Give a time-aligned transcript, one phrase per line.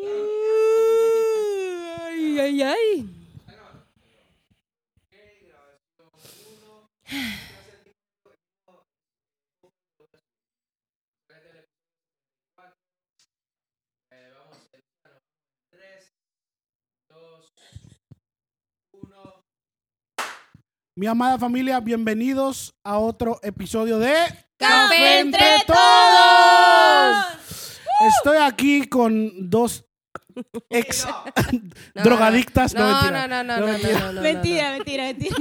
[0.00, 0.06] Ay,
[2.38, 3.04] ay, ay.
[20.94, 24.14] Mi amada familia, bienvenidos a otro episodio de
[24.56, 27.38] ¡Café entre todos!
[28.00, 29.87] Estoy aquí con dos
[30.70, 31.06] ex
[31.94, 32.74] No, drogadictas.
[32.74, 33.28] No, No, mentira.
[33.28, 33.98] no, no, no, no, mentira.
[34.00, 35.36] no, no, no, mentira, mentira, mentira.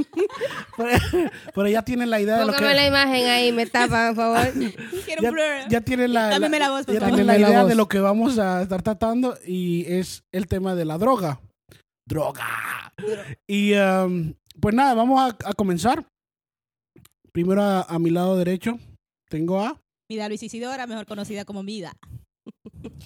[0.78, 4.16] Pero, pero ya tienen la idea de lo Póngame la que imagen ahí, me tapan,
[4.16, 4.54] por favor.
[5.06, 5.70] Quiero ya, un blur.
[5.70, 7.16] ya tienen la, Cámbiame la voz, por ya favor.
[7.16, 10.48] tienen la Cámbiame la idea de lo que vamos a estar tratando y es el
[10.48, 11.40] tema de la droga.
[12.08, 12.46] Droga.
[13.48, 16.06] Y um, pues nada, vamos a, a comenzar.
[17.32, 18.80] Primero a, a mi lado derecho
[19.30, 19.80] tengo a
[20.10, 21.94] Mida Luis Isidora, mejor conocida como Mida.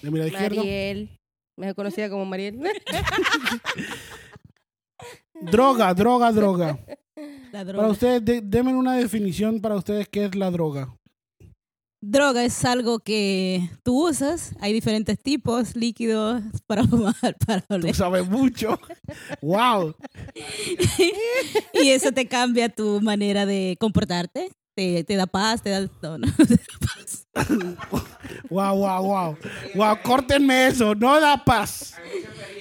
[0.02, 1.10] de mi lado izquierdo Mariel,
[1.62, 2.60] mejor conocida como Mariel.
[5.42, 6.80] droga, droga, droga.
[7.52, 7.80] La droga.
[7.80, 10.96] Para ustedes, de- denme una definición para ustedes qué es la droga.
[12.04, 14.56] Droga es algo que tú usas.
[14.60, 17.94] Hay diferentes tipos, líquidos para fumar, para Tú oler.
[17.96, 18.80] sabes mucho.
[19.42, 19.94] wow.
[21.74, 24.50] Y eso te cambia tu manera de comportarte.
[24.76, 25.82] Te, te da paz, te da...
[26.02, 26.28] No, no.
[28.50, 29.38] Wow, wow, wow.
[29.76, 31.96] Wow, córtenme eso, no da paz.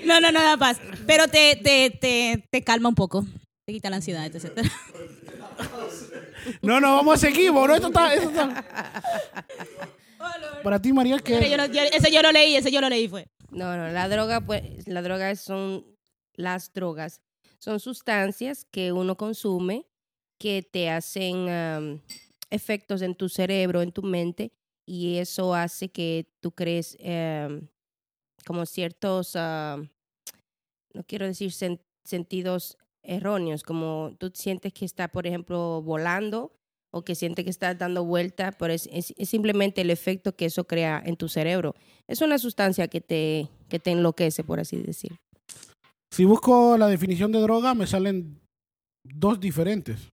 [0.05, 0.81] No, no, no da paz.
[1.06, 3.25] Pero te, te, te, te calma un poco.
[3.66, 4.66] Te quita la ansiedad, etc.
[6.62, 7.75] No, no, vamos a seguir, bro.
[7.75, 8.64] Esto está, esto está-
[10.62, 11.50] Para ti, María, yo ¿qué?
[11.72, 13.28] yo- ese yo lo leí, ese yo lo leí fue.
[13.50, 15.84] No, no, la droga, pues, la droga son
[16.34, 17.20] las drogas.
[17.58, 19.86] Son sustancias que uno consume
[20.41, 22.00] que te hacen
[22.50, 24.50] efectos en tu cerebro, en tu mente,
[24.88, 27.69] y eso hace que tú crees em,
[28.47, 29.88] como ciertos, am,
[30.94, 36.53] no quiero decir sen- sentidos erróneos, como tú sientes que está, por ejemplo, volando
[36.93, 40.47] o que sientes que estás dando vuelta, pero es, es- es simplemente el efecto que
[40.47, 41.75] eso crea en tu cerebro.
[42.09, 45.12] Es una sustancia que te, que te enloquece, por así decir.
[46.12, 48.41] Si busco la definición de droga, me salen
[49.04, 50.09] dos diferentes.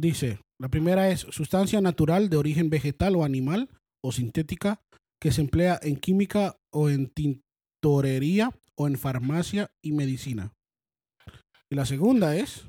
[0.00, 3.68] Dice, la primera es sustancia natural de origen vegetal o animal
[4.00, 4.80] o sintética
[5.20, 10.52] que se emplea en química o en tintorería o en farmacia y medicina.
[11.68, 12.64] Y la segunda es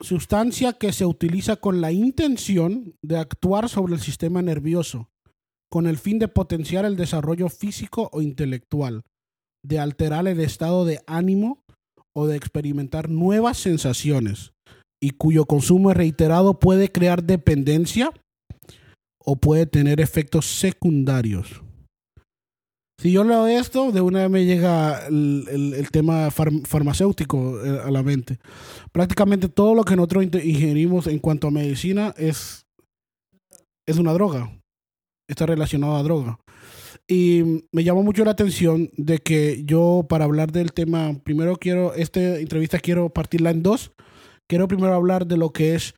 [0.00, 5.10] sustancia que se utiliza con la intención de actuar sobre el sistema nervioso,
[5.68, 9.02] con el fin de potenciar el desarrollo físico o intelectual,
[9.64, 11.64] de alterar el estado de ánimo
[12.14, 14.53] o de experimentar nuevas sensaciones,
[15.04, 18.10] y cuyo consumo reiterado puede crear dependencia
[19.22, 21.62] o puede tener efectos secundarios.
[23.00, 27.62] Si yo leo esto, de una vez me llega el, el- el tema farm- farmacéutico
[27.62, 28.38] eh, a la mente.
[28.92, 32.64] Prácticamente todo lo que nosotros ingerimos en cuanto a medicina es,
[33.86, 34.50] es una droga.
[35.28, 36.38] Está relacionado a droga.
[37.06, 41.92] Y me llamó mucho la atención de que yo, para hablar del tema, primero quiero,
[41.94, 43.92] esta entrevista quiero partirla en dos.
[44.48, 45.94] Quiero primero hablar de lo que es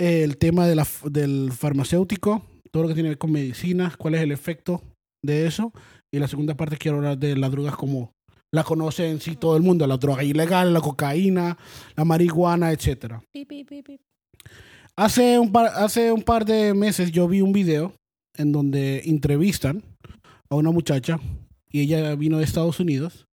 [0.00, 3.32] eh, el tema de la, f- del farmacéutico, todo lo que tiene que ver con
[3.32, 4.82] medicinas, cuál es el efecto
[5.24, 5.72] de eso.
[6.12, 8.12] Y la segunda parte quiero hablar de las drogas como
[8.54, 11.58] la conoce en sí todo el mundo, la droga ilegal, la cocaína,
[11.96, 13.22] la marihuana, etcétera.
[14.96, 17.92] Hace un, par, hace un par de meses yo vi un video
[18.36, 19.82] en donde entrevistan
[20.50, 21.20] a una muchacha
[21.70, 23.26] y ella vino de Estados Unidos.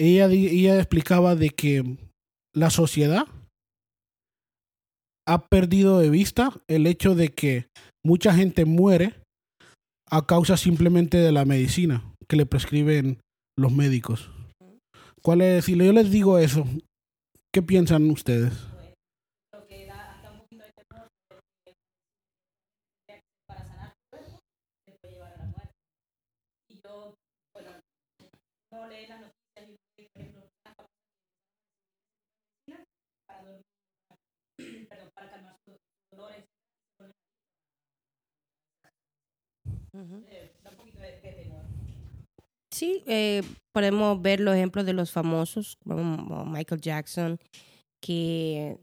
[0.00, 1.96] Ella, ella explicaba de que
[2.54, 3.26] la sociedad
[5.26, 7.66] ha perdido de vista el hecho de que
[8.04, 9.14] mucha gente muere
[10.10, 13.18] a causa simplemente de la medicina que le prescriben
[13.58, 14.30] los médicos.
[15.22, 15.64] ¿Cuál es?
[15.64, 16.66] Si yo les digo eso,
[17.52, 18.52] ¿qué piensan ustedes?
[42.70, 47.38] Sí, eh, podemos ver los ejemplos de los famosos, como Michael Jackson,
[48.00, 48.78] que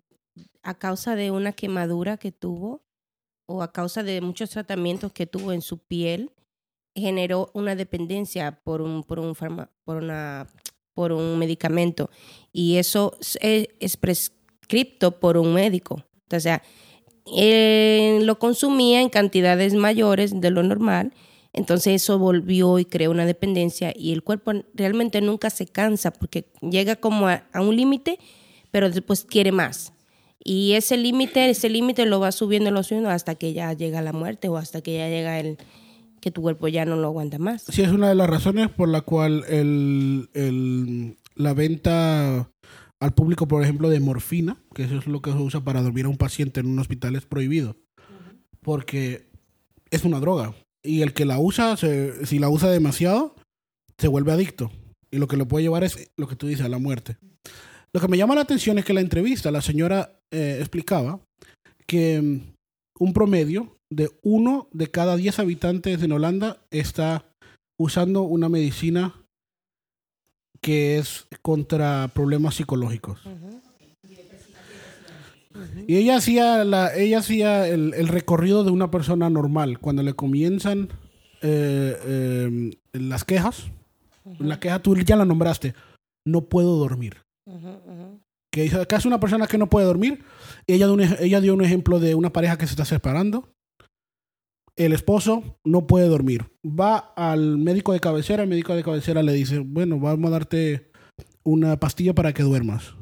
[0.63, 2.81] a causa de una quemadura que tuvo
[3.49, 6.31] o a causa de muchos tratamientos que tuvo en su piel,
[6.95, 10.47] generó una dependencia por un, por un, farma- por una,
[10.93, 12.09] por un medicamento.
[12.53, 16.05] Y eso es, es prescripto por un médico.
[16.31, 16.61] O sea,
[17.35, 21.13] él lo consumía en cantidades mayores de lo normal
[21.53, 26.45] Entonces eso volvió y creó una dependencia y el cuerpo realmente nunca se cansa porque
[26.61, 28.19] llega como a, un límite,
[28.71, 29.91] pero después quiere más.
[30.43, 34.13] Y ese límite, ese límite lo va subiendo, lo subiendo hasta que ya llega la
[34.13, 35.57] muerte o hasta que ya llega el
[36.21, 37.63] que tu cuerpo ya no lo aguanta más.
[37.67, 42.49] Sí, es una de las razones por la cual el- la venta
[43.01, 46.06] al público, por ejemplo, de morfina, que eso es lo que se usa para dormir
[46.06, 47.75] a un paciente en un hospital, es prohibido.
[48.62, 49.27] Porque
[49.89, 50.53] es una droga.
[50.83, 53.36] Y el que la usa, se- si la usa demasiado,
[53.98, 54.71] se vuelve adicto.
[55.12, 57.18] Y lo que lo puede llevar es lo que tú dices, a la muerte.
[57.94, 61.19] Lo que me llama la atención es que la entrevista, la señora eh, explicaba
[61.88, 62.39] que mm,
[63.00, 67.25] un promedio de uno de cada diez habitantes en Holanda está
[67.80, 69.15] usando una medicina
[70.61, 73.19] que es contra problemas psicológicos.
[75.87, 79.79] Y ella hacía, la, ella hacía el, el recorrido de una persona normal.
[79.79, 80.89] Cuando le comienzan
[81.41, 83.71] eh, eh, las quejas,
[84.39, 85.73] la queja tú ya la nombraste,
[86.25, 87.17] no puedo dormir.
[88.51, 90.23] Que dice, acá es una persona que no puede dormir.
[90.67, 90.87] Ella,
[91.19, 93.49] ella dio un ejemplo de una pareja que se está separando.
[94.85, 96.45] El esposo no puede dormir.
[96.65, 100.89] Va al médico de cabecera, el médico de cabecera le dice, bueno, vamos a darte
[101.43, 102.95] una pastilla para que duermas.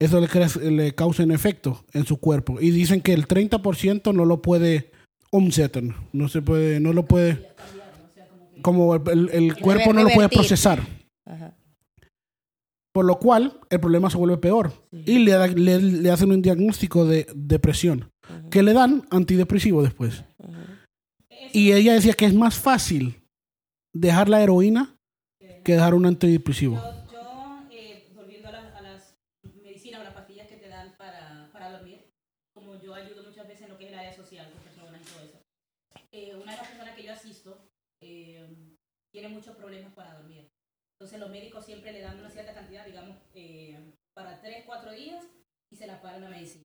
[0.00, 2.60] Eso le, le causa un efecto en su cuerpo.
[2.60, 4.92] Y dicen que el 30% no lo puede.
[6.12, 7.48] No se puede, no lo puede.
[8.62, 10.82] Como el, el- el cuerpo no lo puede procesar.
[11.26, 11.56] Ajá.
[12.92, 14.72] Por lo cual, el problema se vuelve peor.
[14.92, 18.10] Y le, le hacen un diagnóstico de depresión.
[18.50, 20.24] Que le dan antidepresivo después.
[21.52, 23.22] Y ella decía que es más fácil
[23.94, 24.96] dejar la heroína
[25.64, 26.76] que dejar un antidepresivo.
[26.76, 29.16] Yo, yo, eh, volviendo a las, a las
[29.62, 32.10] medicinas o las pastillas que te dan para, para dormir,
[32.54, 35.04] como yo ayudo muchas veces en lo que es el área social con personas y
[35.04, 35.42] todo eso,
[36.12, 37.68] eh, una de las personas que yo asisto
[38.02, 38.46] eh,
[39.12, 40.48] tiene muchos problemas para dormir.
[40.98, 43.78] Entonces los médicos siempre le dan una cierta cantidad, digamos, eh,
[44.14, 45.24] para 3, 4 días
[45.70, 46.64] y se la paran la medicina.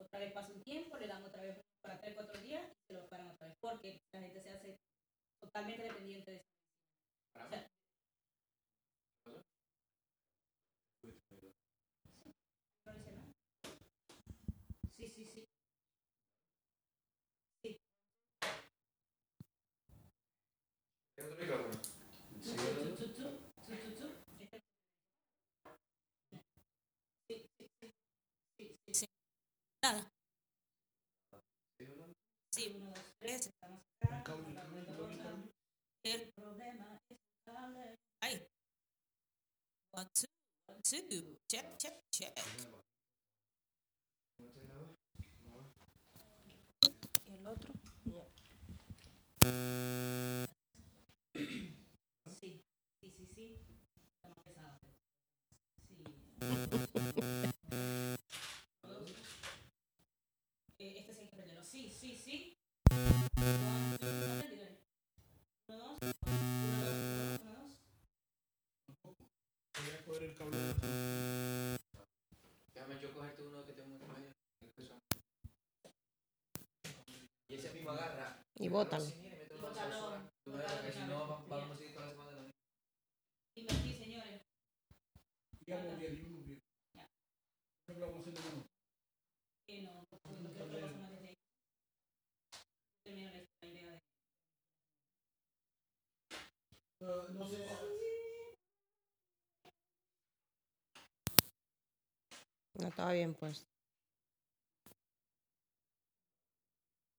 [0.00, 2.92] Otra vez pasa un tiempo, le dan otra vez para 3, 4 días y se
[2.94, 4.78] lo paran otra vez, porque la gente se hace
[5.40, 6.46] totalmente dependiente de eso.
[7.28, 7.44] O sea,
[12.86, 13.32] no dice nada.
[14.96, 15.46] Sí, sí, sí.
[17.62, 17.78] Sí.
[21.16, 23.24] Tu, tu, tu, tu,
[23.66, 24.06] tu, tu, tu.
[27.28, 27.92] Sí, sí, sí.
[28.58, 29.06] Sí, sí, sí.
[29.82, 30.10] Nada.
[32.52, 34.24] Sí, uno, dos, tres, estamos acá.
[36.04, 38.46] El problema es darle- Ay.
[40.00, 41.36] One, two.
[41.46, 42.32] Check, check, check.
[47.28, 47.74] ¿Y el otro?
[52.40, 52.64] Sí,
[53.00, 53.58] sí, sí, sí.
[60.78, 61.62] Eh, este que.
[61.62, 62.56] Sí, sí, sí.
[97.40, 97.90] La idea de.
[102.74, 103.66] No estaba bien pues.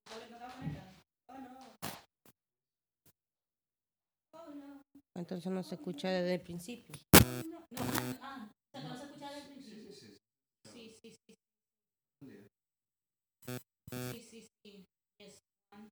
[0.10, 0.96] ¿Cuál es la cámara?
[1.28, 1.78] Oh, no.
[4.34, 5.02] Oh, no.
[5.22, 6.96] Entonces no se escucha desde el principio.
[7.46, 7.82] No, no,
[8.24, 10.18] ah, o sea, no se escucha desde el principio.
[10.74, 11.36] Sí, sí, sí.
[14.12, 14.88] Sí, sí, sí.
[15.72, 15.90] One.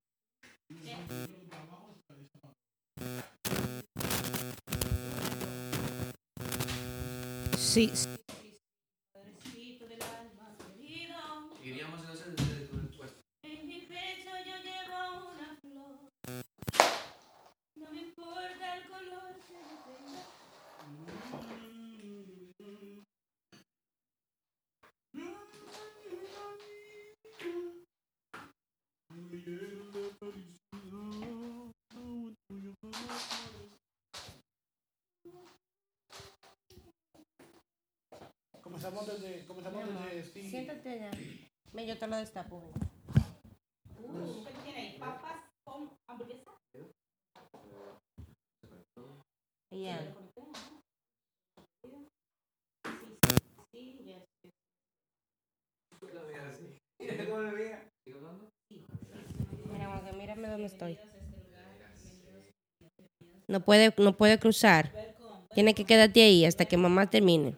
[0.83, 1.29] Yeah.
[7.57, 7.91] Sí,
[39.13, 40.49] desde, comenzamos desde Steve.
[40.49, 41.11] Siéntate ya.
[41.73, 42.57] Ven, yo te lo destapo.
[44.01, 44.95] Uh, ¿Qué tiene?
[44.99, 46.51] ¿Papas con hamburguesa?
[49.71, 50.15] Sí, ya.
[59.71, 60.97] Mira, mírame dónde estoy.
[63.47, 64.91] No puede, no puede cruzar.
[65.53, 67.55] Tiene que quedarte ahí hasta que mamá termine.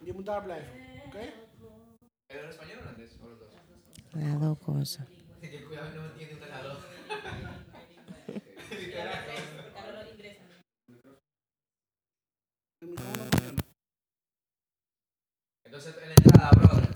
[16.08, 16.90] La entrada, brother.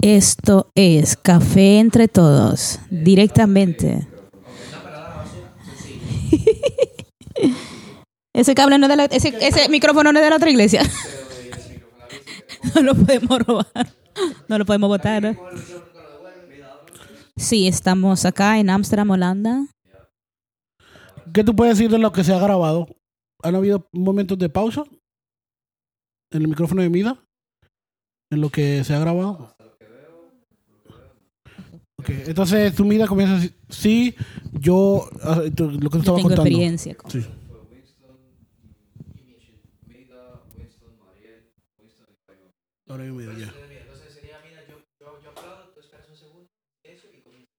[0.00, 4.06] Esto es Café entre Todos, directamente.
[8.32, 10.82] Ese cable no es de ese, ese micrófono no es de la otra iglesia.
[12.74, 13.94] No lo podemos robar.
[14.48, 15.36] No lo podemos botar.
[17.38, 19.66] Sí, estamos acá en Ámsterdam, Holanda.
[21.32, 22.88] ¿Qué tú puedes decir de lo que se ha grabado?
[23.42, 24.84] ¿Han habido momentos de pausa
[26.32, 27.22] en el micrófono de Mida?
[28.30, 29.54] En lo que se ha grabado.
[32.00, 34.14] Ok, entonces tú Mida comienza a decir, sí,
[34.52, 36.42] yo, ah, tú- lo que tú Yo estabas tengo contando.
[36.42, 36.96] experiencia.
[36.96, 37.24] con- Sí.
[42.88, 43.52] Ahora yo Mida, ya.
[43.80, 46.48] Entonces sería, mira, yo, yo, yo aplaudo, tú esperas un segundo,
[46.84, 47.52] eso y comienza.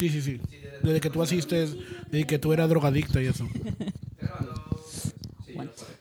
[0.00, 0.40] Sí, sí, sí.
[0.82, 1.76] Desde que tú asistes,
[2.10, 3.44] desde que tú eras drogadicta y eso.
[5.54, 5.66] What?
[5.66, 5.94] no paré.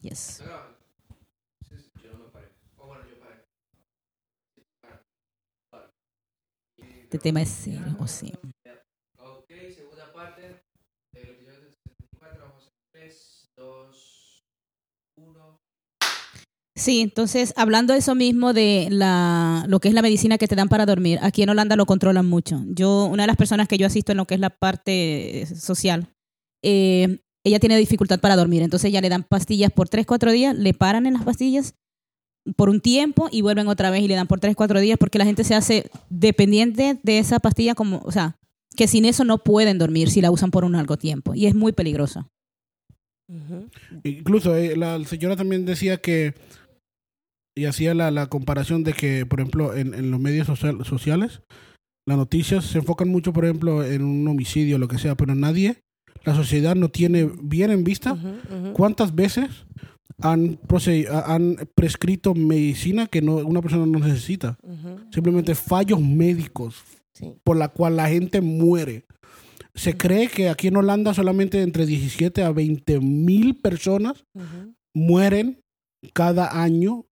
[0.00, 0.40] Yes.
[0.40, 0.78] ¿Está grabando?
[1.68, 2.48] Sí, sí, yo no me paré.
[2.78, 3.44] O bueno, yo paré.
[7.02, 8.32] Este tema es serio, o sí.
[9.18, 10.62] Ok, segunda parte
[11.12, 12.44] del episodio 74.
[12.46, 14.44] Vamos a hacer 3, 2,
[15.18, 15.61] 1.
[16.82, 20.56] Sí, entonces, hablando de eso mismo, de la, lo que es la medicina que te
[20.56, 22.60] dan para dormir, aquí en Holanda lo controlan mucho.
[22.66, 26.08] Yo, una de las personas que yo asisto en lo que es la parte social,
[26.60, 30.56] eh, ella tiene dificultad para dormir, entonces ya le dan pastillas por 3, 4 días,
[30.58, 31.76] le paran en las pastillas
[32.56, 35.18] por un tiempo y vuelven otra vez y le dan por 3, 4 días porque
[35.18, 38.40] la gente se hace dependiente de esa pastilla como, o sea,
[38.76, 41.54] que sin eso no pueden dormir si la usan por un largo tiempo y es
[41.54, 42.28] muy peligroso.
[44.02, 46.34] Incluso eh, la señora también decía que,
[47.56, 51.42] y hacía la, la comparación de que, por ejemplo, en, en los medios social- sociales,
[52.06, 55.34] las noticias se enfocan mucho, por ejemplo, en un homicidio o lo que sea, pero
[55.34, 55.76] nadie,
[56.24, 58.16] la sociedad no tiene bien en vista
[58.74, 59.48] cuántas veces
[60.20, 60.58] han,
[61.26, 64.56] han prescrito medicina que no, una persona no necesita.
[65.10, 66.82] Simplemente fallos médicos
[67.14, 67.34] Sí.
[67.44, 69.04] por la cual la gente muere.
[69.74, 74.24] Se cree que aquí en Holanda solamente entre 17 a 20 mil personas
[74.94, 75.60] mueren
[76.14, 77.04] cada año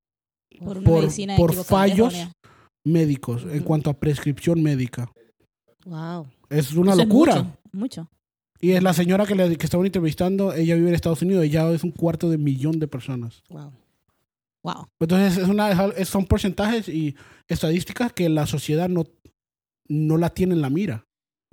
[0.65, 2.33] Por una Por- medicina por fallos errónea.
[2.85, 5.11] médicos en cuanto a prescripción médica.
[5.85, 6.27] Wow.
[6.49, 7.35] Es una Eso es locura.
[7.43, 8.11] mucho, mucho.
[8.61, 11.71] Y es la señora que, le, que estaban entrevistando, ella vive en Estados Unidos, ella
[11.73, 13.43] es un cuarto de millón de personas.
[13.49, 13.73] Wow.
[14.63, 14.87] Wow.
[15.01, 17.15] Entonces es una, son porcentajes y
[17.49, 19.05] estadísticas que la sociedad no,
[19.89, 21.07] no la tiene en la mira.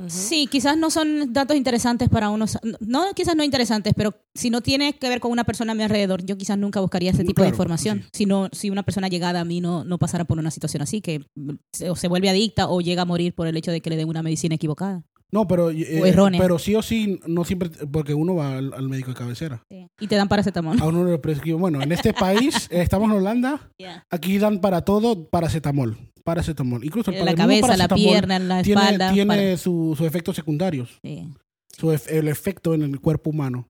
[0.07, 2.57] Sí, quizás no son datos interesantes para unos.
[2.79, 5.81] No, quizás no interesantes, pero si no tiene que ver con una persona a mi
[5.83, 8.01] alrededor, yo quizás nunca buscaría ese Mm, tipo de información.
[8.03, 8.09] sí.
[8.13, 11.01] Si, no, si una persona llegada a mí no, no pasara por una situación así,
[11.01, 11.25] que
[11.73, 13.95] se, o se vuelve adicta o llega a morir por el hecho de que le
[13.97, 15.03] den una medicina equivocada.
[15.29, 16.39] No, pero, eh, O errónea.
[16.39, 19.61] pero sí o sí, no siempre, porque uno va al, al médico de cabecera.
[19.99, 20.79] Y te dan paracetamol.
[20.81, 24.05] A uno le prescribe, bueno, en este país, eh, estamos en Holanda, Yeah.
[24.09, 25.97] aquí dan para todo paracetamol.
[26.27, 26.83] Paracetamol.
[26.83, 29.13] Incluso el, La para el mismo cabeza, la pierna, la tiene, espalda.
[29.13, 30.99] tiene para- su- sus efectos secundarios.
[31.01, 31.33] sí.
[31.77, 33.67] su el efecto en el cuerpo humano.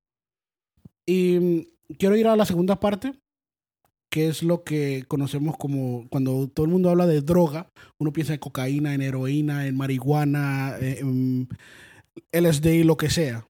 [1.06, 3.14] Y mm, quiero ir a la segunda parte,
[4.10, 8.34] que es lo que conocemos como cuando todo el mundo habla de droga, uno piensa
[8.34, 11.48] en cocaína, en heroína, en marihuana, eh, en
[12.32, 13.46] LSD, lo que sea.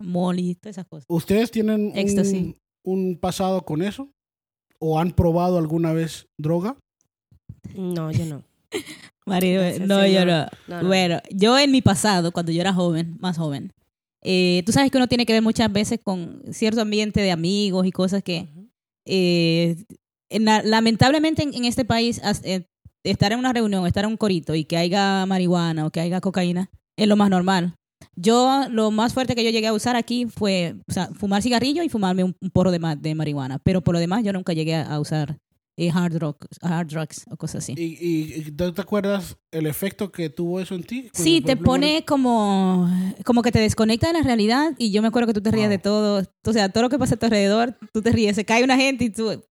[0.00, 1.06] Molly, todas esas cosas.
[1.08, 1.92] ¿Ustedes tienen
[2.84, 4.10] un pasado con eso?
[4.80, 6.76] ¿O han probado alguna vez droga?
[7.76, 8.42] No, yo no.
[9.26, 10.32] Marido, no, sí yo no.
[10.42, 10.48] no.
[10.68, 10.88] No, no.
[10.88, 13.72] Bueno, yo en mi pasado, cuando yo era joven, más joven,
[14.22, 17.86] eh, tú sabes que uno tiene que ver muchas veces con cierto ambiente de amigos
[17.86, 18.48] y cosas que,
[19.06, 19.76] eh,
[20.30, 22.66] en la- lamentablemente en, en este país, as- eh,
[23.04, 26.20] estar en una reunión, estar en un corito y que haya marihuana o que haya
[26.20, 27.74] cocaína es lo más normal.
[28.16, 31.82] Yo, lo más fuerte que yo llegué a usar aquí fue o sea, fumar cigarrillo
[31.82, 34.52] y fumarme un, un porro de, ma- de marihuana, pero por lo demás yo nunca
[34.52, 35.38] llegué a, a usar
[35.76, 37.74] eh, hard, drugs, hard drugs o cosas así.
[37.76, 41.02] ¿Y, y- y te acuerdas el efecto que tuvo eso en ti?
[41.02, 42.88] Cuando, Sí, te ejemplo, pone como,
[43.24, 45.66] como que te desconecta de la realidad y yo me acuerdo que tú te ríes
[45.66, 45.70] Wow.
[45.70, 46.26] de todo.
[46.46, 48.36] O sea, todo lo que pasa a tu alrededor, tú te ríes.
[48.36, 49.42] Se cae una gente y tú...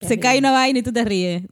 [0.00, 1.42] Se cae una vaina y tú te ríes.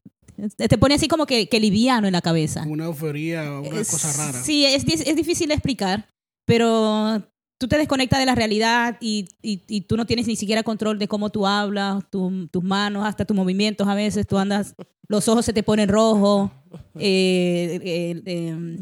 [0.56, 2.62] Te pone así como que, que liviano en la cabeza.
[2.68, 4.40] Una euforía, una Es- cosa rara.
[4.40, 6.06] Sí, es, di- es difícil de explicar,
[6.44, 7.26] pero
[7.58, 10.98] tú te desconectas de la realidad y, y- y tú no tienes ni siquiera control
[10.98, 14.74] de cómo tú hablas, tu- tus manos, hasta tus movimientos a veces, tú andas,
[15.08, 16.50] los ojos se te ponen rojos,
[16.98, 18.78] eh, eh, eh,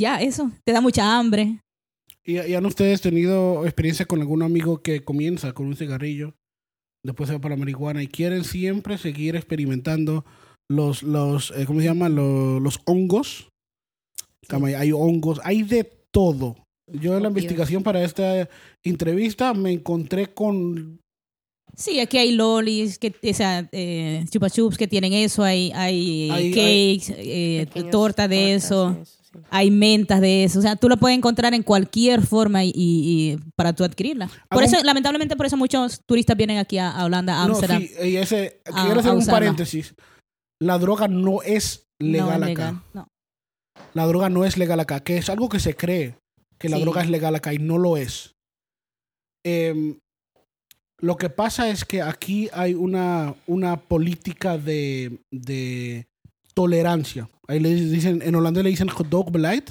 [0.00, 1.60] ya, eso, te da mucha hambre.
[2.24, 6.34] ¿Y, y han ustedes tenido experiencia con algún amigo que comienza con un cigarrillo,
[7.04, 10.24] después se va para la marihuana y quieren siempre seguir experimentando
[10.70, 12.08] los, los eh, ¿cómo se llama?
[12.08, 13.48] Los, los hongos.
[14.48, 16.56] Hay hongos, hay de todo.
[16.92, 18.48] Yo en la investigación para esta
[18.82, 21.00] entrevista me encontré con...
[21.76, 26.30] Sí, aquí hay lolis, que, o sea, eh, chupa chups que tienen eso, hay, hay,
[26.30, 28.96] Hay- cakes, eh, Pequeños torta de tortas, eso.
[29.04, 29.38] sí.
[29.50, 30.60] hay mentas de eso.
[30.60, 34.30] O sea, tú lo puedes encontrar en cualquier forma y, y- para tú adquirirla.
[34.50, 37.54] Por eso, un- lamentablemente, por eso muchos turistas vienen aquí a, a Holanda, a No,
[37.54, 37.82] Amsterdam.
[37.82, 39.32] sí, y ese, a- quiero hacer un usarla.
[39.40, 39.94] paréntesis.
[40.62, 42.46] La droga no es legal no, acá.
[42.46, 43.08] legal, no.
[43.94, 46.14] La droga no es legal acá, que es algo que se cree
[46.64, 46.82] que la Sí.
[46.82, 48.34] droga es legal acá y no lo es.
[49.44, 49.98] Em,
[50.98, 56.06] lo que pasa es que aquí hay una, una política de, de
[56.54, 57.28] tolerancia.
[57.48, 58.88] Ahí le dicen, en Holanda le dicen
[59.30, 59.64] beleid,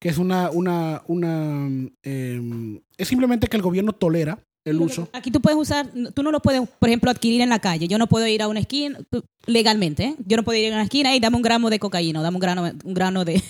[0.00, 1.66] que es una, una, una
[2.04, 5.08] em, es simplemente que el gobierno tolera el uso.
[5.14, 7.88] Aquí tú puedes usar, tú no lo puedes, por ejemplo, adquirir en la calle.
[7.88, 9.00] Yo no puedo ir a una esquina,
[9.46, 10.16] legalmente, ¿eh?
[10.24, 12.36] Yo no puedo ir a una esquina y dame un gramo de cocaína, o dame
[12.36, 13.42] un grano, un grano de...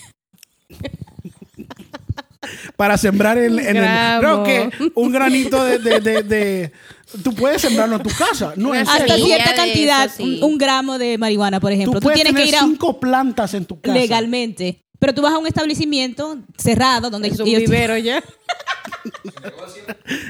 [2.77, 4.19] para sembrar en, en el.
[4.21, 6.73] Creo que un granito de, de, de- de-
[7.23, 8.55] Tú puedes sembrarlo en tu casa.
[8.57, 9.25] No, Una Hasta serio.
[9.27, 10.41] cierta cantidad, eso, sí.
[10.43, 11.93] un, un gramo de marihuana, por ejemplo.
[11.93, 13.97] Tú Tú, puedes tienes que ir a, cinco plantas en tu casa.
[13.97, 14.81] legalmente.
[14.99, 18.23] Pero tú vas a un establecimiento cerrado donde Es un ellos- vivero ya.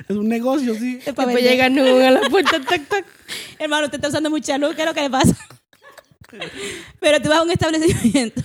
[0.08, 0.96] Es un negocio, sí.
[0.98, 1.44] Es Después vender.
[1.44, 3.04] llega a la puerta, tac, tac.
[3.58, 5.34] Hermano, usted está usando mucha luz, ¿qué es lo que le pasa?
[7.00, 8.42] Pero tú vas a un establecimiento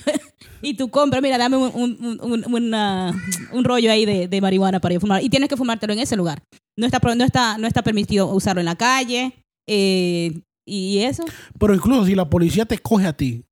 [0.61, 3.13] y tú compras, mira, dame un, un, un- una-
[3.53, 5.23] un rollo ahí de, de marihuana para yo fumar.
[5.23, 6.41] Y tienes que fumártelo en ese lugar.
[6.77, 9.33] No está, no está, no está permitido usarlo en la calle.
[9.67, 11.23] eh, y eso.
[11.59, 13.43] Pero incluso si la policía te coge a ti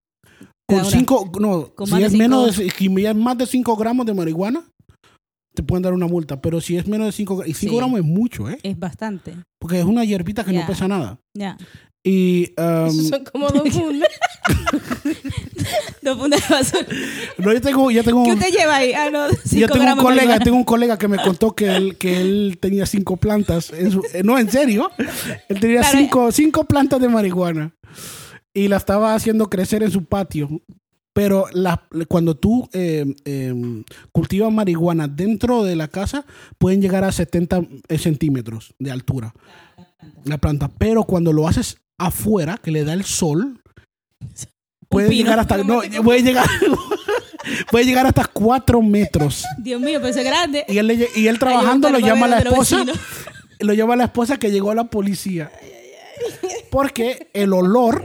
[0.70, 4.06] con cinco, no, con si es cinco- menos de, si es más de cinco gramos
[4.06, 4.64] de marihuana,
[5.56, 6.40] te pueden dar una multa.
[6.42, 7.78] Pero si es menos de cinco, y cinco Sí.
[7.78, 8.60] gramos es mucho, ¿eh?
[8.62, 9.36] Es bastante.
[9.60, 11.18] Porque es una hierbita que no pesa nada.
[11.36, 11.58] Ya.
[12.10, 14.10] Y um, Son como dos fundas.
[16.02, 16.86] Dos fundas de basura.
[17.38, 18.94] no, yo tengo, yo tengo, ¿Qué usted lleva ahí?
[18.94, 22.22] Ah, no, yo tengo un colega, tengo un colega que me contó que él, que
[22.22, 23.72] él tenía cinco plantas.
[23.74, 24.90] en su- eh, no, en serio.
[25.50, 27.76] Él tenía Claro, cinco, cinco plantas de marihuana.
[28.54, 30.50] Y la estaba haciendo crecer en su patio.
[31.14, 33.54] Pero la, cuando tú eh, eh,
[34.14, 36.26] cultivas marihuana dentro de la casa,
[36.58, 37.64] pueden llegar a 70
[37.98, 39.34] centímetros de altura.
[40.24, 40.70] La planta.
[40.78, 43.62] Pero cuando lo haces afuera, que le da el sol,
[44.90, 45.24] puede pino.
[45.24, 45.58] llegar hasta.
[45.58, 46.48] No, puede llegar.
[47.72, 49.44] puede llegar hasta 4 metros.
[49.58, 50.66] Dios mío, pero es grande.
[50.68, 52.84] Y él, le y él trabajando Ay, lo llama a la esposa.
[53.60, 55.52] Lo llama a la esposa que llegó a la policía.
[56.70, 58.04] Porque el olor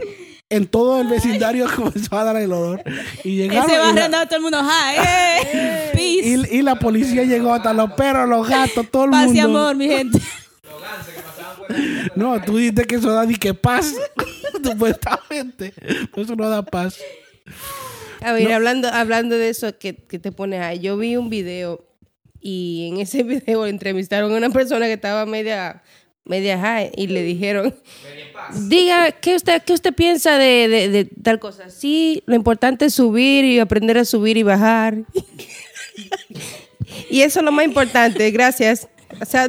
[0.49, 2.81] en todo el vecindario comenzó a dar el olor.
[3.23, 3.69] Y llegaron.
[3.69, 5.89] Ese y, barrio andaba todo el mundo, ¡ah, eh!
[5.93, 6.49] Peace.
[6.53, 9.59] y- y la policía llegó hasta los perros, los gatos, todo el Paz y mundo.
[9.59, 10.19] amor, mi gente.
[12.15, 13.93] No, tú dices que eso da ni que paz.
[14.63, 15.73] Supuestamente.
[16.15, 16.97] Eso no da paz.
[18.21, 21.85] A ver, hablando, hablando de eso que, que te pones ahí, yo vi un video
[22.39, 25.83] y en ese video entrevistaron a una persona que estaba media,
[26.23, 27.75] media high y le dijeron,
[28.69, 31.69] diga, ¿qué usted, qué usted piensa de, de- de tal cosa?
[31.69, 34.99] Sí, lo importante es subir y aprender a subir y bajar.
[37.09, 38.87] y eso es lo más importante, gracias.
[39.21, 39.47] O sea,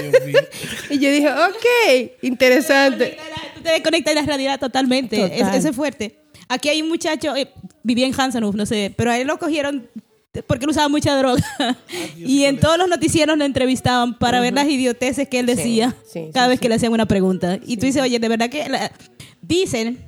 [0.00, 0.38] Ay, Dios mío.
[0.90, 3.16] y yo dije, ok, interesante.
[3.56, 5.16] Tú te desconectas de la realidad totalmente.
[5.16, 5.32] Total.
[5.50, 6.16] Es- Eso es fuerte.
[6.48, 7.48] Aquí hay un muchacho, eh,
[7.82, 9.88] vivía en Hansenhof, no sé, pero a él lo cogieron
[10.46, 11.42] porque él usaba mucha droga.
[12.16, 16.30] y en todos los noticieros lo entrevistaban para ver las idioteces que él decía sí,
[16.32, 17.58] cada sí, vez que le hacían una pregunta.
[17.66, 18.68] Y tú dices, oye, de verdad que...
[18.68, 18.90] la-
[19.42, 19.98] Dicen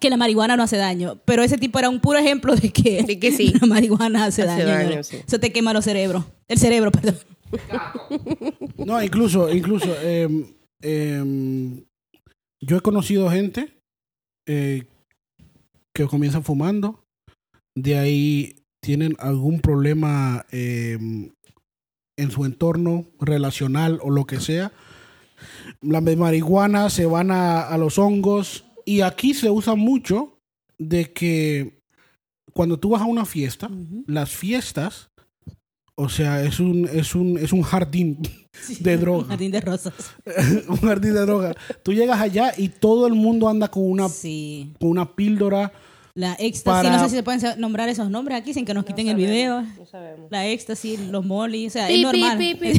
[0.00, 3.02] que la marihuana no hace daño, pero ese tipo era un puro ejemplo de que,
[3.04, 3.52] De que sí.
[3.60, 4.66] la marihuana hace, Hace daño.
[4.66, 5.02] daño, ¿no?
[5.04, 5.18] sí.
[5.26, 6.24] Eso te quema los cerebros.
[6.48, 7.16] El cerebro, perdón.
[8.84, 10.46] No, incluso, incluso, em,
[10.82, 11.84] em,
[12.60, 13.80] yo he conocido gente
[14.46, 14.84] eh,
[15.94, 17.04] que comienzan fumando,
[17.76, 21.32] de ahí tienen algún problema em,
[22.18, 24.72] en su entorno relacional o lo que sea.
[25.80, 30.38] La marihuana se van a, a los hongos y aquí se usa mucho
[30.78, 31.80] de que
[32.52, 33.68] cuando tú vas a una fiesta,
[34.06, 35.10] las fiestas,
[35.96, 38.18] o sea, es un, es un, es un jardín
[38.80, 39.28] de droga.
[39.28, 39.92] Jardín de rosas.
[40.68, 41.54] un jardín de droga.
[41.82, 44.72] Tú llegas allá y todo el mundo anda con una, Sí.
[44.80, 45.72] con una píldora
[46.14, 48.84] La éxtasis, Para- no sé si se pueden nombrar esos nombres aquí sin que nos
[48.84, 49.62] quiten el video.
[49.62, 50.30] No sabemos.
[50.30, 52.38] La éxtasis, los molly, o sea, es Pi, normal.
[52.38, 52.72] pi, pi.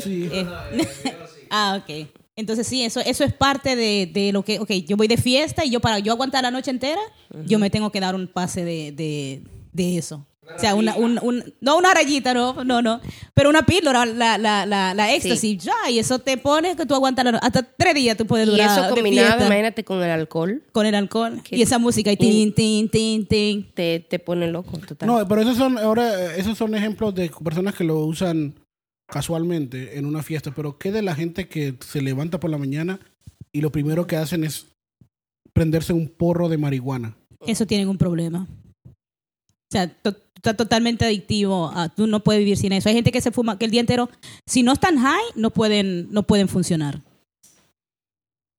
[0.00, 0.28] Sí.
[0.32, 0.46] Eh,
[1.50, 2.06] ah, ok.
[2.36, 5.64] Entonces sí, eso, eso es parte de, de lo que, ok, yo voy de fiesta
[5.64, 7.00] y yo para yo aguantar la noche entera,
[7.46, 10.24] yo me tengo que dar un pase de, de, de eso.
[10.56, 13.00] O sea, una, un, un- no una rayita, no, no, no,
[13.34, 16.94] pero una píldora, la, la, la, la éxtasis, ya, y eso te pone que tú
[16.94, 20.02] aguantas la no- hasta tres días tú puedes Y durar eso de combinado, imagínate con
[20.02, 23.70] el alcohol, con el alcohol Que- y esa música y tin, tin, tin, tin.
[23.74, 25.06] te, te pone loco total.
[25.06, 28.54] No, pero esos son ahora esos son ejemplos de personas que lo usan
[29.06, 32.98] casualmente en una fiesta, pero ¿qué de la gente que se levanta por la mañana
[33.52, 34.66] y lo primero que hacen es
[35.52, 37.16] prenderse un porro de marihuana?
[37.46, 38.46] Eso tienen un problema.
[38.86, 39.86] O sea,
[40.38, 41.70] está totalmente adictivo.
[41.74, 42.88] a- tú no puedes vivir sin eso.
[42.88, 44.08] Hay gente que se fuma que el día entero,
[44.46, 47.02] si no están high, no pueden, no pueden funcionar.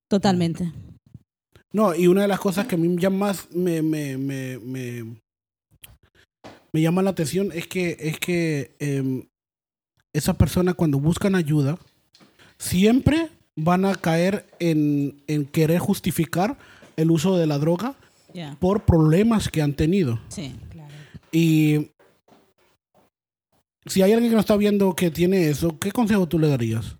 [0.08, 0.72] Totalmente.
[1.72, 5.04] No, y una de las cosas que a mí ya más me, me, me, me,
[6.72, 9.22] me llama la atención es que, es que em,
[10.12, 11.78] esas personas cuando buscan ayuda,
[12.58, 16.58] siempre van a caer en, en querer justificar
[16.96, 17.94] el uso de la droga
[18.58, 20.20] por problemas que han tenido.
[20.28, 20.54] Sí.
[21.32, 21.90] Y
[23.86, 26.96] si hay alguien que no está viendo que tiene eso, ¿qué consejo tú le darías?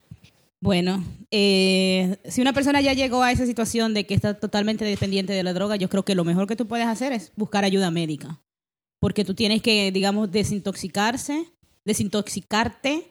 [0.63, 5.33] Bueno, eh, si una persona ya llegó a esa situación de que está totalmente dependiente
[5.33, 7.91] de la droga, yo creo que lo mejor que tú puedes hacer es buscar ayuda
[7.91, 8.43] médica.
[9.01, 11.47] Porque tú tienes que, digamos, desintoxicarse,
[11.87, 13.07] desintoxicarte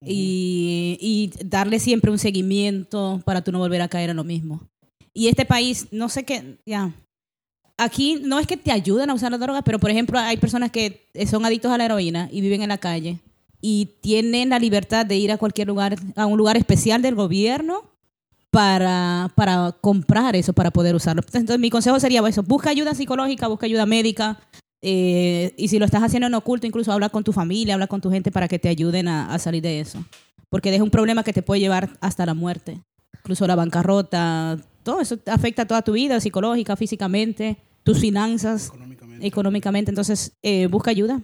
[0.00, 4.66] y, y darle siempre un seguimiento para tú no volver a caer en lo mismo.
[5.12, 6.94] Y este país, no sé qué, ya.
[7.76, 10.70] Aquí no es que te ayuden a usar la droga, pero por ejemplo hay personas
[10.70, 13.18] que son adictos a la heroína y viven en la calle
[13.60, 17.82] y tienen la libertad de ir a cualquier lugar, a un lugar especial del gobierno
[18.50, 21.22] para, para comprar eso, para poder usarlo.
[21.32, 24.38] Entonces mi consejo sería eso, busca ayuda psicológica, busca ayuda médica
[24.82, 28.02] eh, y si lo estás haciendo en oculto, incluso habla con tu familia, habla con
[28.02, 30.04] tu gente para que te ayuden a, a salir de eso.
[30.50, 32.78] Porque es un problema que te puede llevar hasta la muerte.
[33.20, 39.26] Incluso la bancarrota, todo eso afecta toda tu vida, psicológica, físicamente, tus finanzas, Económicamente.
[39.26, 39.90] económicamente.
[39.90, 41.20] Entonces, eh, busca ayuda.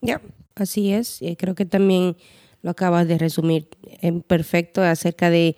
[0.00, 0.20] Ya,
[0.54, 1.22] así es.
[1.22, 2.16] Eh, creo que también
[2.62, 3.68] lo acabas de resumir
[4.00, 5.56] en perfecto acerca de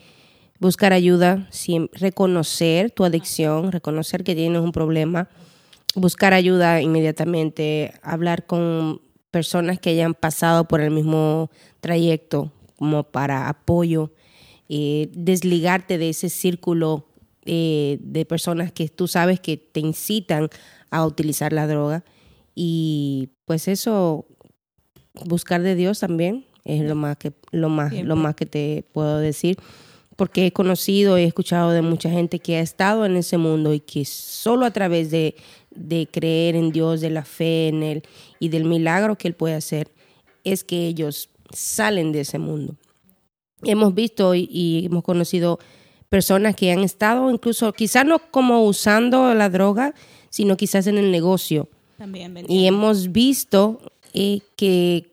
[0.59, 1.49] buscar ayuda,
[1.93, 5.29] reconocer tu adicción, reconocer que tienes un problema,
[5.97, 9.01] buscar ayuda inmediatamente, hablar con
[9.33, 14.13] personas que hayan pasado por el mismo trayecto como para apoyo,
[14.69, 17.07] eh, desligarte de ese círculo
[17.45, 20.49] eh, de personas que tú sabes que te incitan
[20.91, 22.05] a utilizar la droga
[22.55, 24.27] y pues eso
[25.25, 28.09] buscar de Dios también es lo más que lo más Siempre.
[28.09, 29.59] lo más que te puedo decir
[30.17, 33.75] porque he conocido y he escuchado de mucha gente que ha estado en ese mundo
[33.75, 35.35] y que solo a través de,
[35.71, 38.03] de creer en Dios, de la fe en Él
[38.39, 39.91] y del milagro que Él puede hacer,
[40.45, 42.77] es que ellos salen de ese mundo.
[43.65, 45.59] Hemos visto y, y hemos conocido
[46.09, 49.95] personas que han estado incluso, quizás no como usando la droga,
[50.31, 51.69] sino quizás en el negocio.
[51.99, 53.81] También, Y hemos visto
[54.13, 55.13] eh, que,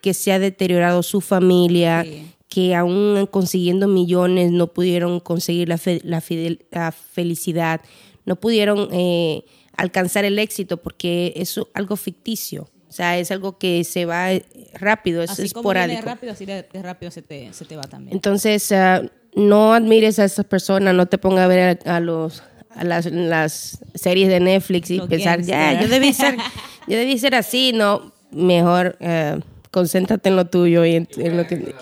[0.00, 2.26] que se ha deteriorado su familia, Sí.
[2.48, 7.80] que aún consiguiendo millones no pudieron conseguir la, fe- la, fidel- la felicidad,
[8.24, 9.44] no pudieron eh,
[9.76, 12.68] alcanzar el éxito porque es algo ficticio.
[12.90, 16.08] O sea, es algo que se va eh, rápido, es así como viene esporádico.
[16.08, 18.14] rápido, así de, de rápido se te, se te va también.
[18.16, 19.00] Entonces, ah,
[19.36, 23.06] no admires a esas personas, no te pongas a ver a, a los a las,
[23.06, 26.36] las series de Netflix y Los pensar, ya, yo debí ser,
[26.88, 31.46] yo debí ser así, no, mejor eh, concéntrate en lo tuyo y en, en lo
[31.46, 31.74] que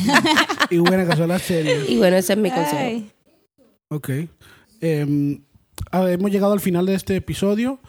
[0.70, 1.88] Y buena son las series.
[1.88, 2.76] y bueno, ese es mi consejo.
[2.76, 3.10] Ay.
[3.88, 4.10] Ok.
[5.92, 7.80] Ah, hemos llegado al final de este episodio.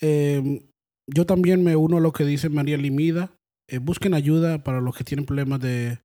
[0.00, 0.60] Em,
[1.06, 3.32] yo también me uno a lo que dice María Limida.
[3.68, 5.98] Eh, busquen ayuda para los que tienen problemas de,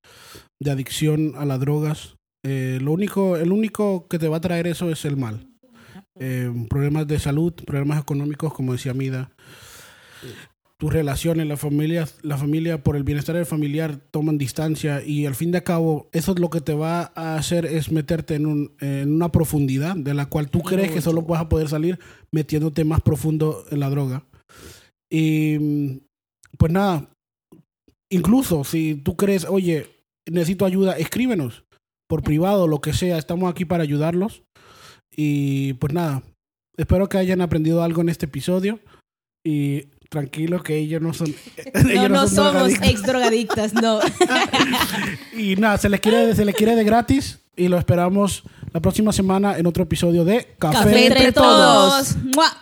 [0.59, 2.15] de adicción a las drogas.
[2.43, 5.47] Eh, lo único, el único que te va a traer eso es el mal.
[6.15, 9.31] Em, problemas de salud, problemas económicos, como decía Mida.
[10.77, 15.35] Tus relaciones, la familia, la familia, por el bienestar del familiar, toman distancia y al
[15.35, 18.75] fin de cabo, eso es lo que te va a hacer es meterte en, un,
[18.79, 21.99] en una profundidad de la cual tú crees que solo vas a poder salir
[22.31, 24.23] metiéndote más profundo en la droga.
[25.11, 25.99] Y mm,
[26.57, 27.09] pues nada,
[28.11, 29.87] incluso si tú crees, oye,
[30.29, 31.63] necesito ayuda, escríbenos
[32.07, 34.43] por privado, lo que sea, estamos aquí para ayudarlos.
[35.15, 36.23] Y pues nada,
[36.77, 38.79] espero que hayan aprendido algo en este episodio
[39.45, 41.33] y tranquilo que ellos no son...
[41.73, 42.89] No, ellos no son somos drogadictos.
[42.89, 43.99] ex drogadictas, no.
[45.37, 47.39] Y nada, se les quiere, se les quiere de gratis.
[47.55, 48.43] y lo esperamos
[48.73, 52.15] la próxima semana en otro episodio de Café, Café entre todos.
[52.35, 52.55] ¡Mua!